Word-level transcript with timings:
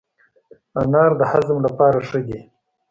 انار 0.79 1.11
د 1.19 1.21
هضم 1.31 1.57
لپاره 1.67 1.99
ښه 2.07 2.19
دی. 2.27 2.39